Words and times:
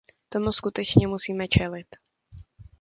Tomu 0.29 0.51
skutečně 0.51 1.07
musíme 1.07 1.47
čelit. 1.47 1.85